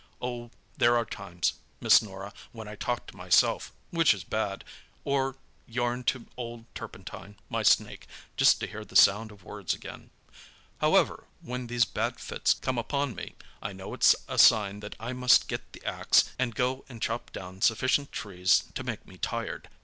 Oh, 0.19 0.49
there 0.77 0.97
are 0.97 1.05
times, 1.05 1.53
Miss 1.79 2.01
Norah, 2.01 2.33
when 2.53 2.67
I 2.67 2.73
talk 2.73 3.05
to 3.05 3.15
myself—which 3.15 4.15
is 4.15 4.23
bad—or 4.23 5.35
yarn 5.67 6.03
to 6.05 6.25
old 6.35 6.65
Turpentine, 6.73 7.35
my 7.51 7.61
snake, 7.61 8.07
just 8.35 8.59
to 8.61 8.65
hear 8.67 8.83
the 8.83 8.95
sound 8.95 9.31
of 9.31 9.43
words 9.43 9.75
again. 9.75 10.09
However, 10.79 11.25
when 11.43 11.67
these 11.67 11.85
bad 11.85 12.19
fits 12.19 12.55
come 12.55 12.79
upon 12.79 13.13
me 13.13 13.35
I 13.61 13.73
know 13.73 13.93
it's 13.93 14.15
a 14.27 14.39
sign 14.39 14.79
that 14.79 14.95
I 14.99 15.13
must 15.13 15.47
get 15.47 15.71
the 15.71 15.85
axe 15.85 16.31
and 16.39 16.55
go 16.55 16.83
and 16.89 16.99
chop 16.99 17.31
down 17.31 17.61
sufficient 17.61 18.11
trees 18.11 18.63
to 18.73 18.83
make 18.83 19.05
me 19.05 19.19
tired. 19.19 19.69